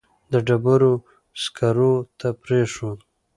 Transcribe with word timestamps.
د 0.31 0.33
ډبرو 0.47 0.93
سکرو 1.41 1.93
ته 2.19 2.27
پرېښود. 2.43 2.99